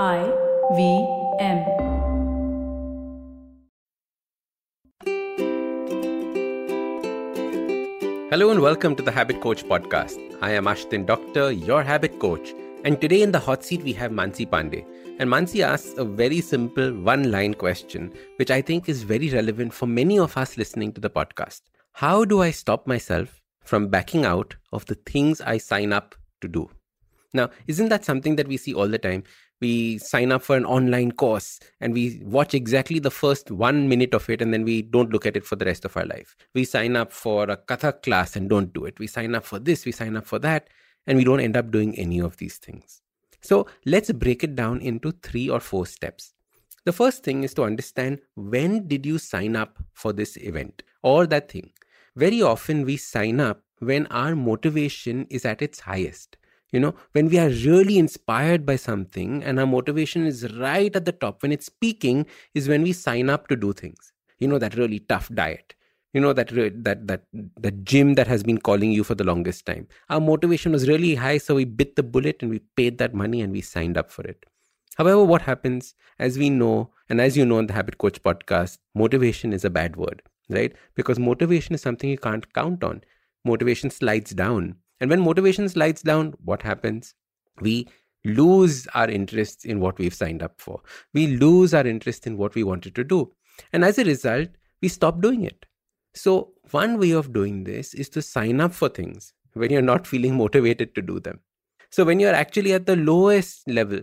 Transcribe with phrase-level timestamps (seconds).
[0.00, 0.24] I
[0.74, 1.06] V
[1.38, 1.58] M.
[8.30, 10.18] Hello and welcome to the Habit Coach podcast.
[10.40, 12.54] I am Ashdin Doctor, your habit coach.
[12.84, 14.86] And today in the hot seat, we have Mansi Pandey.
[15.18, 19.74] And Mansi asks a very simple one line question, which I think is very relevant
[19.74, 21.60] for many of us listening to the podcast.
[21.92, 26.48] How do I stop myself from backing out of the things I sign up to
[26.48, 26.70] do?
[27.34, 29.24] Now, isn't that something that we see all the time?
[29.62, 34.12] We sign up for an online course and we watch exactly the first one minute
[34.12, 36.34] of it and then we don't look at it for the rest of our life.
[36.52, 38.98] We sign up for a Kathak class and don't do it.
[38.98, 40.68] We sign up for this, we sign up for that,
[41.06, 43.02] and we don't end up doing any of these things.
[43.40, 46.34] So let's break it down into three or four steps.
[46.84, 51.28] The first thing is to understand when did you sign up for this event or
[51.28, 51.70] that thing.
[52.16, 56.36] Very often we sign up when our motivation is at its highest
[56.72, 61.04] you know when we are really inspired by something and our motivation is right at
[61.04, 64.12] the top when it's peaking is when we sign up to do things.
[64.38, 65.74] You know that really tough diet.
[66.12, 66.48] You know that
[66.84, 67.22] that that
[67.56, 69.86] that gym that has been calling you for the longest time.
[70.10, 73.40] Our motivation was really high so we bit the bullet and we paid that money
[73.40, 74.44] and we signed up for it.
[74.96, 75.94] However what happens?
[76.18, 79.70] As we know and as you know in the habit coach podcast motivation is a
[79.70, 80.74] bad word right?
[80.94, 83.02] Because motivation is something you can't count on.
[83.44, 87.16] Motivation slides down and when motivation slides down, what happens?
[87.60, 87.88] We
[88.24, 90.80] lose our interest in what we've signed up for.
[91.12, 93.32] We lose our interest in what we wanted to do.
[93.72, 94.50] And as a result,
[94.80, 95.66] we stop doing it.
[96.14, 100.06] So, one way of doing this is to sign up for things when you're not
[100.06, 101.40] feeling motivated to do them.
[101.90, 104.02] So, when you're actually at the lowest level,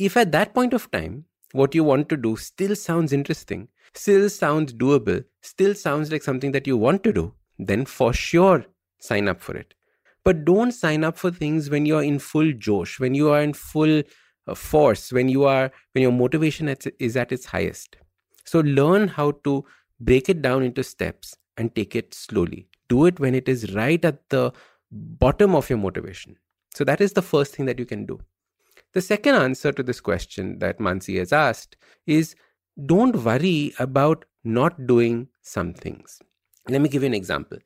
[0.00, 4.28] if at that point of time, what you want to do still sounds interesting, still
[4.28, 8.64] sounds doable, still sounds like something that you want to do, then for sure
[8.98, 9.74] sign up for it
[10.24, 13.52] but don't sign up for things when you're in full josh when you are in
[13.52, 14.02] full
[14.46, 17.96] uh, force when you are when your motivation is at its highest.
[18.44, 19.64] So learn how to
[20.00, 22.68] break it down into steps and take it slowly.
[22.88, 24.52] Do it when it is right at the
[24.90, 26.36] bottom of your motivation.
[26.74, 28.18] So that is the first thing that you can do.
[28.92, 31.76] The second answer to this question that mansi has asked
[32.06, 32.34] is
[32.86, 36.20] don't worry about not doing some things.
[36.68, 37.58] Let me give you an example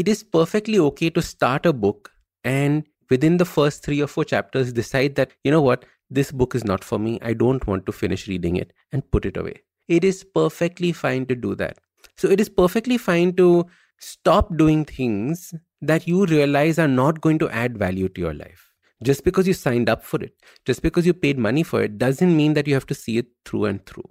[0.00, 2.10] it is perfectly okay to start a book
[2.42, 6.54] and within the first three or four chapters decide that, you know what, this book
[6.54, 7.18] is not for me.
[7.20, 9.56] I don't want to finish reading it and put it away.
[9.88, 11.78] It is perfectly fine to do that.
[12.16, 13.66] So it is perfectly fine to
[13.98, 15.52] stop doing things
[15.82, 18.70] that you realize are not going to add value to your life.
[19.02, 20.32] Just because you signed up for it,
[20.64, 23.26] just because you paid money for it, doesn't mean that you have to see it
[23.44, 24.08] through and through.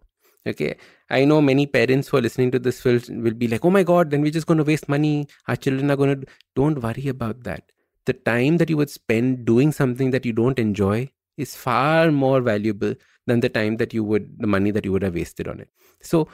[0.47, 0.77] Okay.
[1.09, 3.83] I know many parents who are listening to this will, will be like, oh my
[3.83, 5.27] God, then we're just going to waste money.
[5.47, 6.27] Our children are going to.
[6.55, 7.71] Don't worry about that.
[8.05, 12.41] The time that you would spend doing something that you don't enjoy is far more
[12.41, 12.95] valuable
[13.27, 15.69] than the time that you would, the money that you would have wasted on it.
[16.01, 16.27] So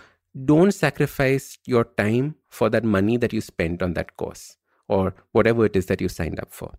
[0.45, 5.65] don't sacrifice your time for that money that you spent on that course or whatever
[5.65, 6.73] it is that you signed up for.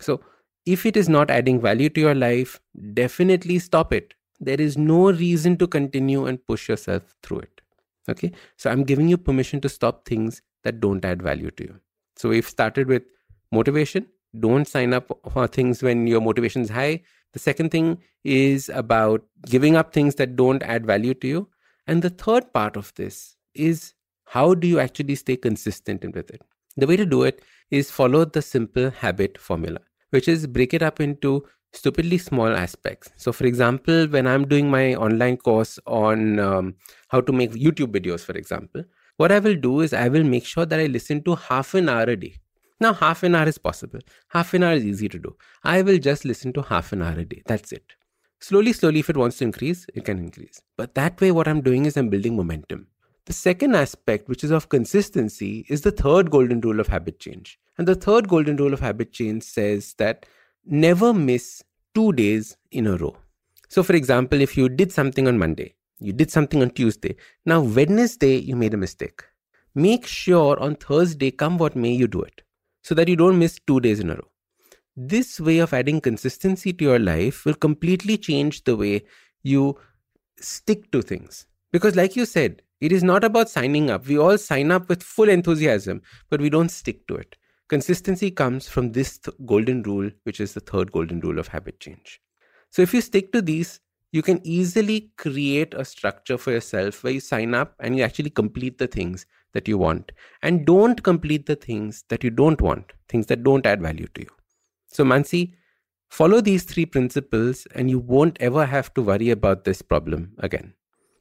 [0.00, 0.20] So
[0.66, 2.60] if it is not adding value to your life,
[2.94, 7.60] definitely stop it there is no reason to continue and push yourself through it.
[8.08, 8.32] Okay.
[8.56, 11.80] So I'm giving you permission to stop things that don't add value to you.
[12.16, 13.02] So we've started with
[13.52, 14.06] motivation.
[14.38, 17.02] Don't sign up for things when your motivation is high.
[17.32, 21.48] The second thing is about giving up things that don't add value to you.
[21.86, 23.94] And the third part of this is
[24.26, 26.42] how do you actually stay consistent with it?
[26.76, 29.80] The way to do it is follow the simple habit formula,
[30.10, 33.10] which is break it up into stupidly small aspects.
[33.16, 36.74] So, for example, when I'm doing my online course on um,
[37.08, 38.84] how to make YouTube videos, for example,
[39.16, 41.88] what I will do is I will make sure that I listen to half an
[41.88, 42.36] hour a day.
[42.80, 45.36] Now, half an hour is possible, half an hour is easy to do.
[45.62, 47.42] I will just listen to half an hour a day.
[47.46, 47.84] That's it.
[48.40, 50.60] Slowly, slowly, if it wants to increase, it can increase.
[50.76, 52.88] But that way, what I'm doing is I'm building momentum.
[53.26, 57.58] The second aspect, which is of consistency, is the third golden rule of habit change.
[57.78, 60.26] And the third golden rule of habit change says that
[60.66, 61.62] never miss
[61.94, 63.16] two days in a row.
[63.68, 67.16] So, for example, if you did something on Monday, you did something on Tuesday,
[67.46, 69.22] now Wednesday you made a mistake.
[69.74, 72.42] Make sure on Thursday, come what may, you do it
[72.82, 74.28] so that you don't miss two days in a row.
[74.96, 79.04] This way of adding consistency to your life will completely change the way
[79.42, 79.76] you
[80.38, 81.46] stick to things.
[81.72, 84.06] Because, like you said, it is not about signing up.
[84.06, 87.36] We all sign up with full enthusiasm, but we don't stick to it.
[87.68, 91.80] Consistency comes from this th- golden rule, which is the third golden rule of habit
[91.80, 92.20] change.
[92.70, 93.80] So, if you stick to these,
[94.12, 98.30] you can easily create a structure for yourself where you sign up and you actually
[98.30, 100.12] complete the things that you want
[100.42, 104.22] and don't complete the things that you don't want, things that don't add value to
[104.22, 104.30] you.
[104.88, 105.54] So, Mansi,
[106.14, 110.72] Follow these three principles, and you won't ever have to worry about this problem again.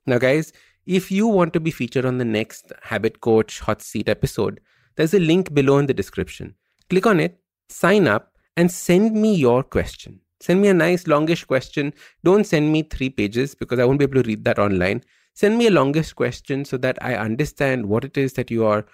[0.05, 0.53] Now, guys,
[0.85, 4.59] if you want to be featured on the next Habit Coach Hot Seat episode,
[4.95, 6.55] there's a link below in the description.
[6.89, 10.19] Click on it, sign up, and send me your question.
[10.39, 11.93] Send me a nice longish question.
[12.23, 15.03] Don't send me three pages because I won't be able to read that online.
[15.33, 18.85] Send me a longest question so that I understand what it is that your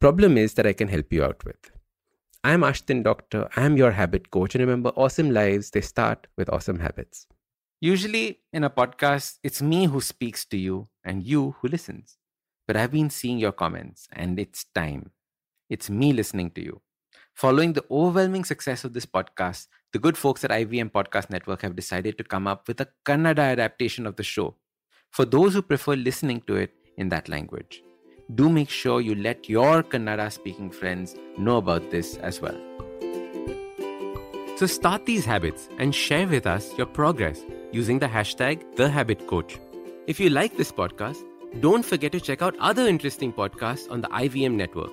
[0.00, 1.70] problem is that I can help you out with.
[2.44, 3.48] I'm Ashdin Doctor.
[3.56, 4.54] I'm your habit coach.
[4.54, 7.26] And remember, awesome lives, they start with awesome habits.
[7.80, 12.18] Usually in a podcast, it's me who speaks to you and you who listens.
[12.66, 15.10] But I've been seeing your comments and it's time.
[15.68, 16.80] It's me listening to you.
[17.34, 21.76] Following the overwhelming success of this podcast, the good folks at IVM Podcast Network have
[21.76, 24.56] decided to come up with a Kannada adaptation of the show
[25.10, 27.82] for those who prefer listening to it in that language
[28.34, 32.56] do make sure you let your Kannada speaking friends know about this as well.
[34.56, 37.40] So start these habits and share with us your progress
[37.72, 39.58] using the hashtag TheHabitCoach.
[40.06, 41.22] If you like this podcast,
[41.60, 44.92] don't forget to check out other interesting podcasts on the IVM network.